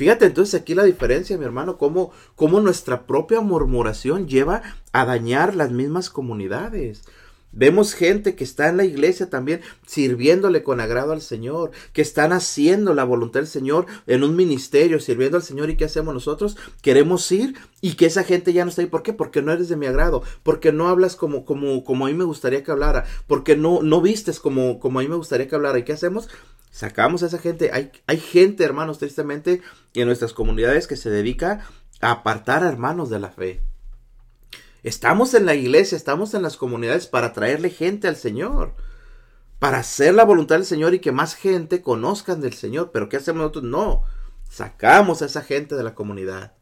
[0.00, 5.54] Fíjate entonces aquí la diferencia, mi hermano, cómo, cómo nuestra propia murmuración lleva a dañar
[5.54, 7.02] las mismas comunidades.
[7.52, 12.32] Vemos gente que está en la iglesia también sirviéndole con agrado al Señor, que están
[12.32, 15.68] haciendo la voluntad del Señor en un ministerio, sirviendo al Señor.
[15.68, 16.56] ¿Y qué hacemos nosotros?
[16.80, 18.88] Queremos ir y que esa gente ya no está ahí.
[18.88, 19.12] ¿Por qué?
[19.12, 22.24] Porque no eres de mi agrado, porque no hablas como, como, como a mí me
[22.24, 25.78] gustaría que hablara, porque no, no vistes como, como a mí me gustaría que hablara.
[25.78, 26.28] ¿Y qué hacemos?
[26.70, 27.70] Sacamos a esa gente.
[27.72, 29.60] Hay, hay gente, hermanos, tristemente,
[29.94, 31.66] en nuestras comunidades que se dedica
[32.00, 33.60] a apartar a hermanos de la fe.
[34.82, 38.74] Estamos en la iglesia, estamos en las comunidades para traerle gente al Señor,
[39.58, 42.90] para hacer la voluntad del Señor y que más gente conozcan del Señor.
[42.92, 43.64] Pero ¿qué hacemos nosotros?
[43.64, 44.04] No,
[44.48, 46.54] sacamos a esa gente de la comunidad.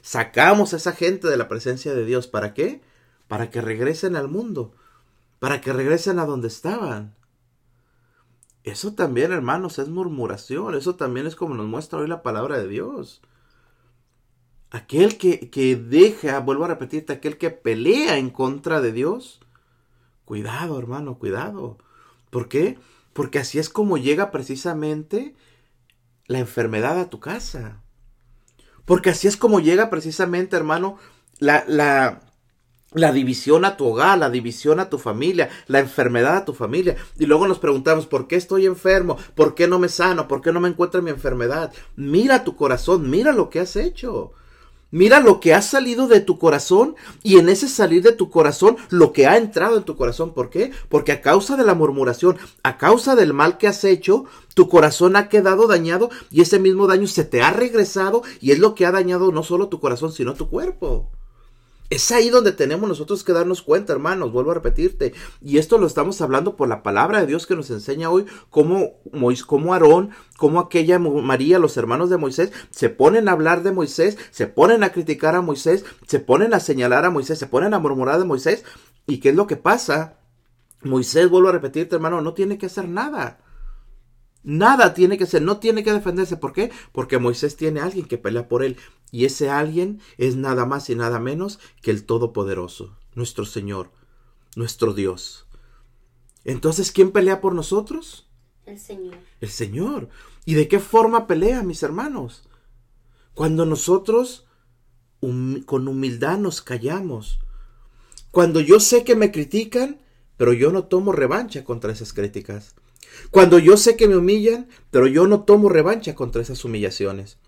[0.00, 2.26] Sacamos a esa gente de la presencia de Dios.
[2.26, 2.80] ¿Para qué?
[3.28, 4.74] Para que regresen al mundo,
[5.38, 7.14] para que regresen a donde estaban.
[8.64, 10.74] Eso también, hermanos, es murmuración.
[10.74, 13.20] Eso también es como nos muestra hoy la palabra de Dios.
[14.70, 19.40] Aquel que, que deja, vuelvo a repetirte, aquel que pelea en contra de Dios.
[20.24, 21.78] Cuidado, hermano, cuidado.
[22.30, 22.78] ¿Por qué?
[23.12, 25.34] Porque así es como llega precisamente
[26.26, 27.82] la enfermedad a tu casa.
[28.84, 30.98] Porque así es como llega precisamente, hermano,
[31.40, 32.20] la, la,
[32.92, 36.96] la división a tu hogar, la división a tu familia, la enfermedad a tu familia.
[37.18, 39.16] Y luego nos preguntamos, ¿por qué estoy enfermo?
[39.34, 40.28] ¿Por qué no me sano?
[40.28, 41.72] ¿Por qué no me encuentro mi enfermedad?
[41.96, 44.32] Mira tu corazón, mira lo que has hecho.
[44.90, 48.76] Mira lo que ha salido de tu corazón y en ese salir de tu corazón
[48.88, 50.34] lo que ha entrado en tu corazón.
[50.34, 50.72] ¿Por qué?
[50.88, 54.24] Porque a causa de la murmuración, a causa del mal que has hecho,
[54.54, 58.58] tu corazón ha quedado dañado y ese mismo daño se te ha regresado y es
[58.58, 61.10] lo que ha dañado no solo tu corazón, sino tu cuerpo.
[61.90, 65.12] Es ahí donde tenemos nosotros que darnos cuenta, hermanos, vuelvo a repetirte.
[65.42, 68.92] Y esto lo estamos hablando por la palabra de Dios que nos enseña hoy cómo,
[69.44, 74.18] cómo Aarón, cómo aquella María, los hermanos de Moisés, se ponen a hablar de Moisés,
[74.30, 77.80] se ponen a criticar a Moisés, se ponen a señalar a Moisés, se ponen a
[77.80, 78.64] murmurar de Moisés.
[79.08, 80.20] ¿Y qué es lo que pasa?
[80.84, 83.40] Moisés, vuelvo a repetirte, hermano, no tiene que hacer nada.
[84.42, 86.36] Nada tiene que ser, no tiene que defenderse.
[86.36, 86.70] ¿Por qué?
[86.92, 88.78] Porque Moisés tiene a alguien que pelea por él.
[89.10, 93.90] Y ese alguien es nada más y nada menos que el Todopoderoso, nuestro Señor,
[94.56, 95.46] nuestro Dios.
[96.44, 98.28] Entonces, ¿quién pelea por nosotros?
[98.66, 99.16] El Señor.
[99.40, 100.08] El Señor.
[100.44, 102.48] ¿Y de qué forma pelea, mis hermanos?
[103.34, 104.46] Cuando nosotros
[105.20, 107.40] con humildad nos callamos.
[108.30, 110.00] Cuando yo sé que me critican,
[110.36, 112.74] pero yo no tomo revancha contra esas críticas.
[113.30, 117.38] Cuando yo sé que me humillan, pero yo no tomo revancha contra esas humillaciones.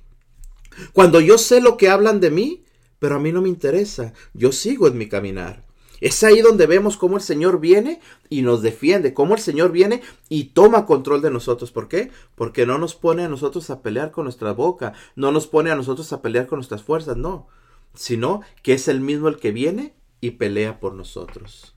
[0.93, 2.65] Cuando yo sé lo que hablan de mí,
[2.99, 5.65] pero a mí no me interesa, yo sigo en mi caminar.
[6.03, 10.03] Es ahí donde vemos cómo el Señor viene y nos defiende, cómo el Señor viene
[10.29, 11.71] y toma control de nosotros.
[11.71, 12.11] ¿Por qué?
[12.35, 15.77] Porque no nos pone a nosotros a pelear con nuestra boca, no nos pone a
[15.77, 17.47] nosotros a pelear con nuestras fuerzas, no,
[17.95, 21.77] sino que es el mismo el que viene y pelea por nosotros.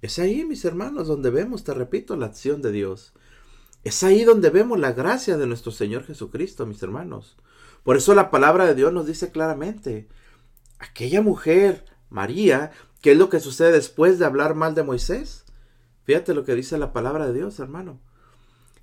[0.00, 3.14] Es ahí, mis hermanos, donde vemos, te repito, la acción de Dios.
[3.82, 7.36] Es ahí donde vemos la gracia de nuestro Señor Jesucristo, mis hermanos.
[7.86, 10.08] Por eso la palabra de Dios nos dice claramente,
[10.80, 15.44] aquella mujer, María, ¿qué es lo que sucede después de hablar mal de Moisés?
[16.02, 18.00] Fíjate lo que dice la palabra de Dios, hermano.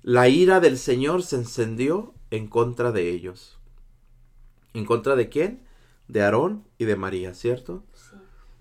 [0.02, 3.58] La ira del Señor se encendió en contra de ellos.
[4.72, 5.68] ¿En contra de quién?
[6.08, 7.84] De Aarón y de María, ¿cierto?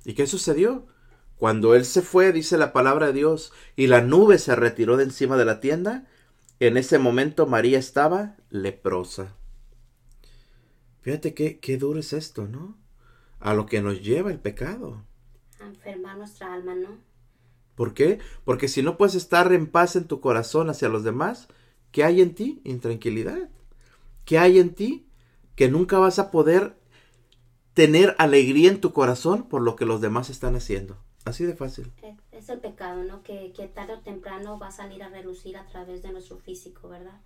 [0.03, 0.85] ¿Y qué sucedió?
[1.37, 5.05] Cuando él se fue, dice la palabra de Dios, y la nube se retiró de
[5.05, 6.05] encima de la tienda,
[6.59, 9.37] en ese momento María estaba leprosa.
[11.03, 12.77] Fíjate qué, qué duro es esto, ¿no?
[13.41, 15.03] A lo que nos lleva el pecado.
[15.59, 16.97] A enfermar nuestra alma, ¿no?
[17.75, 18.19] ¿Por qué?
[18.45, 21.49] Porque si no puedes estar en paz en tu corazón hacia los demás,
[21.91, 22.61] ¿qué hay en ti?
[22.63, 23.49] Intranquilidad.
[24.23, 25.05] ¿Qué hay en ti?
[25.57, 26.77] Que nunca vas a poder
[27.73, 30.97] tener alegría en tu corazón por lo que los demás están haciendo.
[31.25, 31.91] Así de fácil.
[32.31, 33.23] Es el pecado, ¿no?
[33.23, 36.87] Que, que tarde o temprano va a salir a relucir a través de nuestro físico,
[36.87, 37.19] ¿verdad?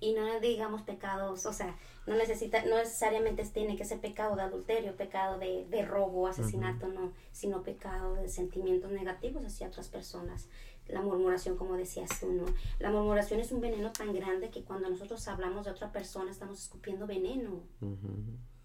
[0.00, 4.42] Y no digamos pecados, o sea, no necesita, no necesariamente tiene que ser pecado de
[4.42, 10.48] adulterio, pecado de, de robo, asesinato, no, sino pecado de sentimientos negativos hacia otras personas.
[10.88, 12.46] La murmuración, como decías tú, ¿no?
[12.78, 16.62] La murmuración es un veneno tan grande que cuando nosotros hablamos de otra persona estamos
[16.62, 17.62] escupiendo veneno.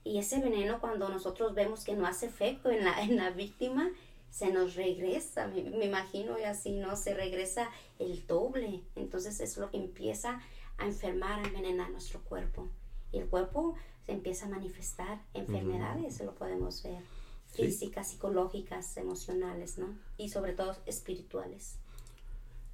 [0.06, 3.92] Y ese veneno cuando nosotros vemos que no hace efecto en la, en la víctima,
[4.30, 6.96] se nos regresa, me, me imagino y así, ¿no?
[6.96, 7.70] Se regresa
[8.00, 8.84] el doble.
[8.96, 10.40] Entonces es lo que empieza
[10.78, 12.68] a enfermar, a envenenar nuestro cuerpo.
[13.12, 17.04] Y el cuerpo se empieza a manifestar enfermedades, lo podemos ver,
[17.46, 19.98] físicas, psicológicas, emocionales, ¿no?
[20.18, 21.78] Y sobre todo espirituales.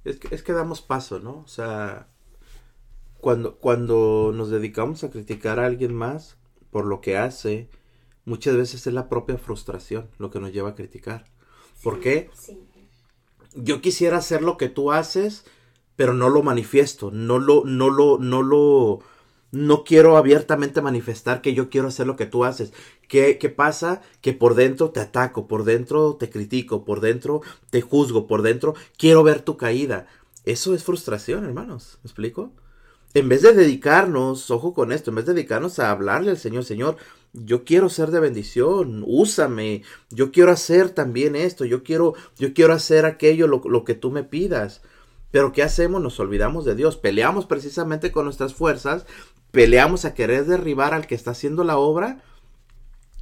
[0.04, 1.40] Es que, es que damos paso, ¿no?
[1.40, 2.08] O sea,
[3.20, 6.36] cuando, cuando nos dedicamos a criticar a alguien más
[6.70, 7.68] por lo que hace,
[8.24, 11.26] muchas veces es la propia frustración lo que nos lleva a criticar.
[11.82, 12.30] ¿Por qué?
[13.54, 15.44] Yo quisiera hacer lo que tú haces,
[16.00, 19.00] pero no lo manifiesto, no lo, no lo, no lo,
[19.52, 22.72] no quiero abiertamente manifestar que yo quiero hacer lo que tú haces.
[23.06, 24.00] ¿Qué, ¿Qué, pasa?
[24.22, 28.74] Que por dentro te ataco, por dentro te critico, por dentro te juzgo, por dentro
[28.96, 30.06] quiero ver tu caída.
[30.46, 31.98] Eso es frustración, hermanos.
[32.02, 32.50] ¿Me explico?
[33.12, 36.64] En vez de dedicarnos, ojo con esto, en vez de dedicarnos a hablarle al Señor,
[36.64, 36.96] Señor,
[37.34, 42.72] yo quiero ser de bendición, úsame, yo quiero hacer también esto, yo quiero, yo quiero
[42.72, 44.80] hacer aquello, lo, lo que tú me pidas.
[45.30, 46.02] Pero ¿qué hacemos?
[46.02, 46.96] Nos olvidamos de Dios.
[46.96, 49.06] Peleamos precisamente con nuestras fuerzas,
[49.50, 52.22] peleamos a querer derribar al que está haciendo la obra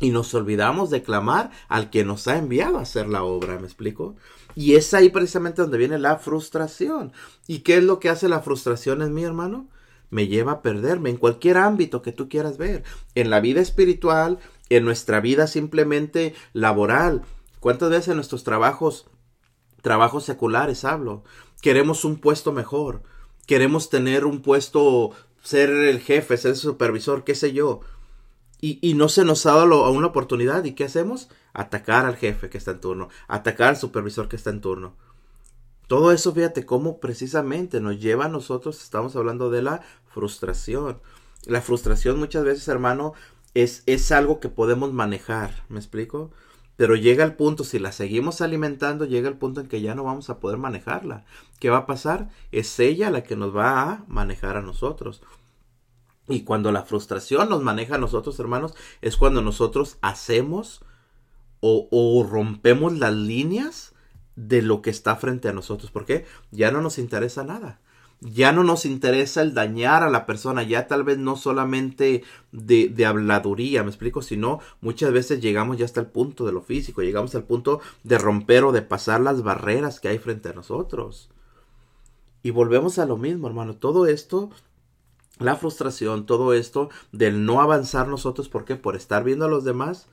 [0.01, 3.67] Y nos olvidamos de clamar al que nos ha enviado a hacer la obra, ¿me
[3.67, 4.15] explico?
[4.55, 7.13] Y es ahí precisamente donde viene la frustración.
[7.49, 9.69] ¿Y qué es lo que hace la frustración en mí, hermano?
[10.11, 12.85] Me lleva a perderme en cualquier ámbito que tú quieras ver.
[13.15, 17.23] En la vida espiritual, en nuestra vida simplemente laboral.
[17.61, 19.07] ¿Cuántas veces en nuestros trabajos,
[19.83, 21.25] trabajos seculares hablo?
[21.61, 23.03] Queremos un puesto mejor.
[23.47, 25.11] Queremos tener un puesto,
[25.43, 27.81] ser el jefe, ser el supervisor, qué sé yo
[28.61, 30.65] y, no se nos ha dado una oportunidad.
[30.65, 31.29] ¿Y qué hacemos?
[31.53, 34.95] Atacar al jefe que está en turno, atacar al supervisor que está en turno.
[35.87, 41.01] Todo eso, fíjate cómo precisamente nos lleva a nosotros, estamos hablando de la frustración.
[41.47, 43.15] La frustración muchas veces, hermano,
[43.55, 46.31] es, es algo que podemos manejar, ¿me explico?
[46.79, 50.05] Pero llega el punto, si la seguimos alimentando, llega el punto en que ya no
[50.05, 51.25] vamos a poder manejarla.
[51.59, 52.29] ¿Qué va a pasar?
[52.53, 55.21] Es ella la que nos va a manejar a nosotros.
[56.29, 60.83] Y cuando la frustración nos maneja a nosotros, hermanos, es cuando nosotros hacemos
[61.59, 63.93] o, rompemos las líneas
[64.37, 65.91] de lo que está frente a nosotros.
[65.91, 67.81] porque Ya no nos interesa nada.
[68.21, 72.89] Ya no nos interesa el dañar a la persona, ya tal vez no solamente de,
[72.89, 77.03] de habladuría, me explico, sino muchas veces llegamos ya hasta el punto de lo físico,
[77.03, 81.31] llegamos al punto de romper o de pasar las barreras que hay frente a nosotros.
[82.43, 83.77] Y volvemos a lo mismo, hermano.
[83.77, 84.51] Todo esto
[85.39, 88.77] la frustración, todo esto del no avanzar nosotros, ¿por qué?
[88.77, 90.09] Por estar viendo a los demás,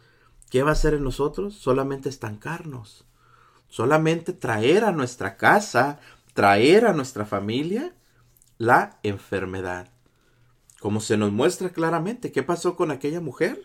[0.49, 1.55] ¿qué va a hacer en nosotros?
[1.55, 3.05] Solamente estancarnos,
[3.67, 5.99] solamente traer a nuestra casa,
[6.35, 7.95] traer a nuestra familia
[8.57, 9.89] la enfermedad.
[10.81, 13.63] Como se nos muestra claramente, ¿qué pasó con aquella mujer?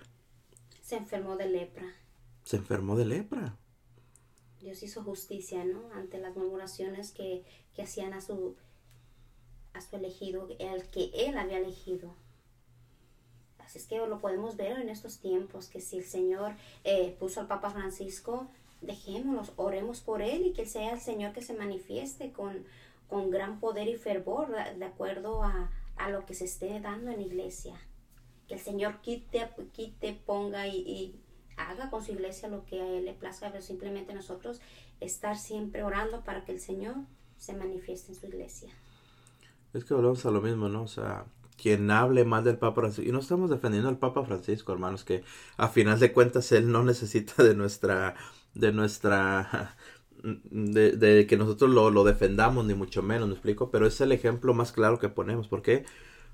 [0.81, 1.93] Se enfermó de lepra.
[2.45, 3.57] Se enfermó de lepra.
[4.61, 5.91] Dios hizo justicia, ¿no?
[5.95, 8.57] Ante las murmuraciones que, que hacían a su
[9.73, 12.15] a su elegido, el que él había elegido.
[13.59, 16.55] Así es que lo podemos ver en estos tiempos, que si el Señor
[16.85, 18.49] eh, puso al Papa Francisco,
[18.81, 22.65] dejémonos, oremos por él y que sea el Señor que se manifieste con,
[23.09, 27.19] con gran poder y fervor de acuerdo a, a, lo que se esté dando en
[27.19, 27.75] la iglesia.
[28.49, 31.21] Que el Señor quite, quite ponga y, y
[31.57, 34.61] haga con su iglesia lo que a él le plazca, pero simplemente nosotros
[35.01, 36.97] estar siempre orando para que el Señor
[37.37, 38.71] se manifieste en su iglesia.
[39.73, 40.83] Es que volvemos a lo mismo, ¿no?
[40.83, 41.27] O sea,
[41.61, 45.23] quien hable mal del Papa Francisco, y no estamos defendiendo al Papa Francisco, hermanos, que
[45.57, 48.15] a final de cuentas él no necesita de nuestra,
[48.55, 49.77] de nuestra,
[50.23, 54.13] de, de que nosotros lo, lo, defendamos, ni mucho menos, me explico, pero es el
[54.13, 55.85] ejemplo más claro que ponemos, ¿por qué?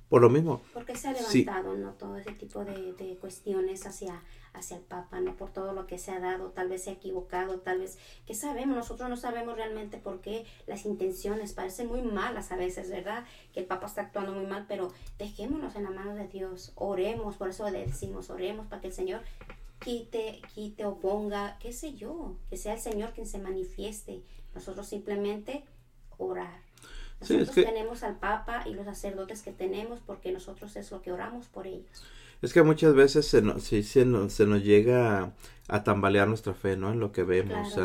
[0.09, 0.63] Por lo mismo.
[0.73, 1.93] Porque se ha levantado, ¿no?
[1.95, 4.23] Todo ese tipo de, de cuestiones hacia
[4.57, 6.95] hacia el Papa, no por todo lo que se ha dado, tal vez se ha
[6.95, 12.03] equivocado, tal vez, que sabemos, nosotros no sabemos realmente por qué las intenciones parecen muy
[12.03, 13.25] malas a veces, ¿verdad?
[13.53, 17.37] Que el Papa está actuando muy mal, pero dejémonos en la mano de Dios, oremos,
[17.37, 19.23] por eso le decimos, oremos para que el Señor
[19.81, 24.23] quite, quite o ponga, qué sé yo, que sea el Señor quien se manifieste,
[24.55, 25.65] nosotros simplemente
[26.19, 26.61] orar.
[27.21, 31.47] Nosotros tenemos al Papa y los sacerdotes que tenemos porque nosotros es lo que oramos
[31.47, 32.05] por ellos.
[32.43, 35.33] Es que muchas veces se nos, se nos, se nos llega
[35.69, 36.93] a, tambalear nuestra fe, ¿no?
[36.93, 37.79] En lo que vemos,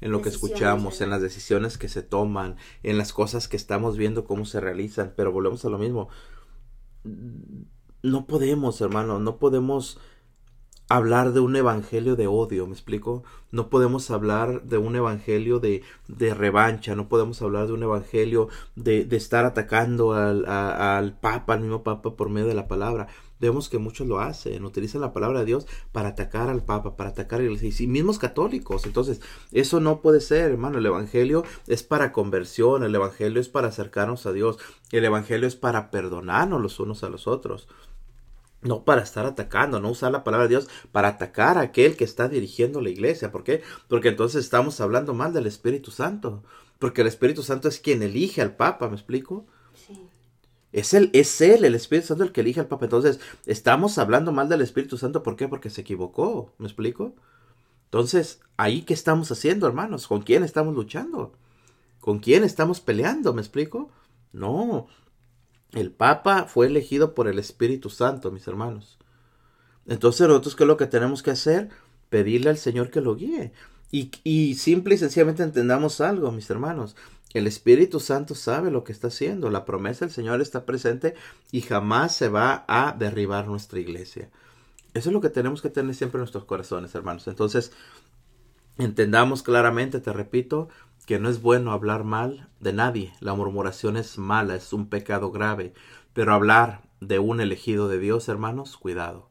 [0.00, 3.96] en lo que escuchamos, en las decisiones que se toman, en las cosas que estamos
[3.96, 6.08] viendo cómo se realizan, pero volvemos a lo mismo.
[8.02, 9.98] No podemos, hermano, no podemos
[10.88, 13.24] hablar de un evangelio de odio, ¿me explico?
[13.50, 18.48] No podemos hablar de un evangelio de, de revancha, no podemos hablar de un evangelio
[18.76, 23.08] de, de estar atacando al, al Papa, al mismo Papa, por medio de la palabra.
[23.38, 27.10] Vemos que muchos lo hacen, utilizan la palabra de Dios para atacar al Papa, para
[27.10, 28.86] atacar a la y mismos católicos.
[28.86, 29.20] Entonces,
[29.52, 30.78] eso no puede ser, hermano.
[30.78, 34.58] El Evangelio es para conversión, el Evangelio es para acercarnos a Dios,
[34.90, 37.68] el Evangelio es para perdonarnos los unos a los otros.
[38.62, 42.04] No para estar atacando, no usar la palabra de Dios para atacar a aquel que
[42.04, 43.30] está dirigiendo la iglesia.
[43.30, 43.62] ¿Por qué?
[43.88, 46.42] Porque entonces estamos hablando mal del Espíritu Santo.
[46.78, 49.46] Porque el Espíritu Santo es quien elige al Papa, ¿me explico?
[50.72, 52.84] Es él, es él, el Espíritu Santo el que elige al Papa.
[52.84, 55.22] Entonces, estamos hablando mal del Espíritu Santo.
[55.22, 55.48] ¿Por qué?
[55.48, 56.52] Porque se equivocó.
[56.58, 57.14] ¿Me explico?
[57.86, 60.06] Entonces, ahí qué estamos haciendo, hermanos?
[60.06, 61.32] ¿Con quién estamos luchando?
[62.00, 63.32] ¿Con quién estamos peleando?
[63.32, 63.90] ¿Me explico?
[64.32, 64.86] No.
[65.76, 68.96] El Papa fue elegido por el Espíritu Santo, mis hermanos.
[69.86, 71.68] Entonces, nosotros, ¿qué es lo que tenemos que hacer?
[72.08, 73.52] Pedirle al Señor que lo guíe.
[73.92, 76.96] Y, y simple y sencillamente entendamos algo, mis hermanos.
[77.34, 79.50] El Espíritu Santo sabe lo que está haciendo.
[79.50, 81.14] La promesa del Señor está presente
[81.52, 84.30] y jamás se va a derribar nuestra iglesia.
[84.94, 87.28] Eso es lo que tenemos que tener siempre en nuestros corazones, hermanos.
[87.28, 87.70] Entonces,
[88.78, 90.70] entendamos claramente, te repito,
[91.06, 93.12] que no es bueno hablar mal de nadie.
[93.20, 95.72] La murmuración es mala, es un pecado grave.
[96.12, 99.30] Pero hablar de un elegido de Dios, hermanos, cuidado.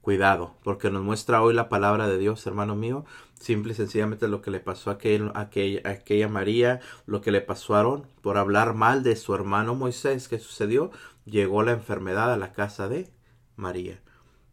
[0.00, 3.04] Cuidado, porque nos muestra hoy la palabra de Dios, hermano mío,
[3.34, 7.42] simple y sencillamente lo que le pasó a aquella, aquella, aquella María, lo que le
[7.42, 10.90] pasó a Aarón, por hablar mal de su hermano Moisés, ¿qué sucedió?
[11.26, 13.10] Llegó la enfermedad a la casa de
[13.56, 14.00] María.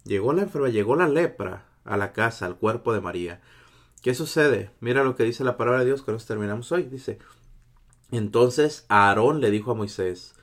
[0.04, 3.42] Llegó la enfermedad, llegó la lepra a la casa, al cuerpo de María.
[4.08, 4.72] ¿Qué sucede?
[4.80, 6.84] Mira lo que dice la palabra de Dios, que nos terminamos hoy.
[6.84, 7.20] Dice,
[8.10, 10.34] entonces Aarón le dijo a Moisés,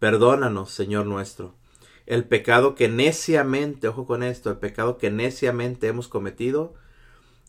[0.00, 1.54] perdónanos, Señor nuestro,
[2.06, 6.74] el pecado que neciamente, ojo con esto, el pecado que neciamente hemos cometido,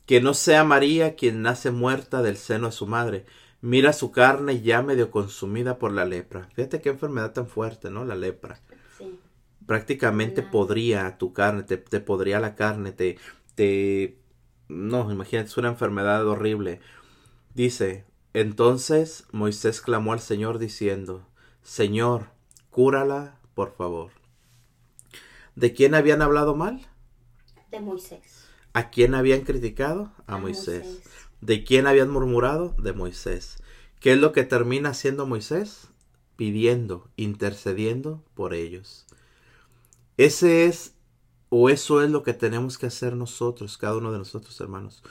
[0.06, 3.26] que no sea María quien nace muerta del seno de su madre.
[3.62, 6.50] Mira su carne ya medio consumida por la lepra.
[6.54, 8.06] Fíjate qué enfermedad tan fuerte, ¿no?
[8.06, 8.62] La lepra.
[9.00, 9.20] Sí.
[9.66, 13.18] Prácticamente podría tu carne, te, te podría la carne, te,
[13.56, 14.20] te...
[14.68, 16.80] No, imagínate, es una enfermedad horrible.
[17.54, 21.28] Dice, entonces Moisés clamó al Señor diciendo,
[21.62, 22.30] Señor,
[22.70, 24.12] cúrala, por favor.
[25.56, 26.88] ¿De quién habían hablado mal?
[27.72, 28.48] De Moisés.
[28.74, 30.12] ¿A quién habían criticado?
[30.26, 31.02] A, Moisés.
[31.42, 32.76] ¿De quién habían murmurado?
[32.80, 33.58] De Moisés.
[34.00, 35.90] ¿Qué es lo que termina haciendo Moisés?
[36.36, 39.06] Pidiendo, intercediendo por ellos.
[40.18, 40.93] Ese es,
[41.56, 45.04] o eso es lo que tenemos que hacer nosotros, cada uno de nosotros, hermanos.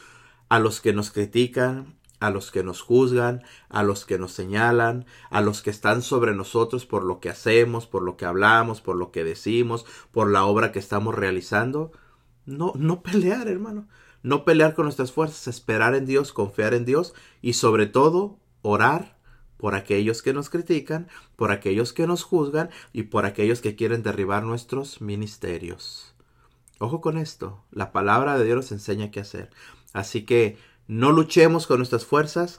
[0.48, 5.06] A los que nos critican, a los que nos juzgan, a los que nos señalan,
[5.30, 8.96] a los que están sobre nosotros por lo que hacemos, por lo que hablamos, por
[8.96, 11.92] lo que decimos, por la obra que estamos realizando.
[12.44, 13.86] No, no pelear, hermano.
[14.24, 19.16] No pelear con nuestras fuerzas, esperar en Dios, confiar en Dios y sobre todo orar
[19.58, 24.02] por aquellos que nos critican, por aquellos que nos juzgan y por aquellos que quieren
[24.02, 26.11] derribar nuestros ministerios.
[26.82, 29.50] Ojo con esto, la palabra de Dios nos enseña qué hacer.
[29.92, 30.58] Así que
[30.88, 32.58] no luchemos con nuestras fuerzas,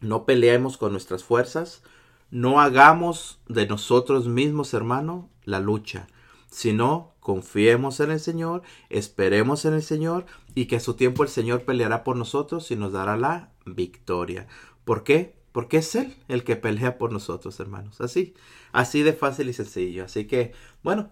[0.00, 1.84] no peleemos con nuestras fuerzas,
[2.32, 6.08] no hagamos de nosotros mismos, hermano, la lucha,
[6.50, 10.26] sino confiemos en el Señor, esperemos en el Señor
[10.56, 14.48] y que a su tiempo el Señor peleará por nosotros y nos dará la victoria.
[14.84, 15.36] ¿Por qué?
[15.52, 18.00] Porque es Él el que pelea por nosotros, hermanos.
[18.00, 18.34] Así,
[18.72, 20.04] así de fácil y sencillo.
[20.04, 20.52] Así que,
[20.82, 21.10] bueno,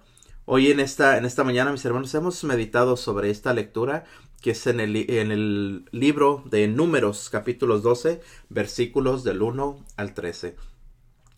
[0.48, 4.04] hoy en esta, en esta mañana, mis hermanos, hemos meditado sobre esta lectura
[4.40, 10.14] que es en el, en el libro de Números, capítulos 12, versículos del 1 al
[10.14, 10.56] 13.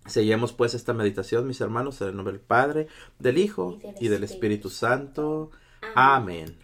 [0.06, 2.86] Seguimos pues esta meditación, mis hermanos, en el nombre del Padre,
[3.18, 5.50] del Hijo y del, Espíritu Santo.
[5.94, 6.56] Amén.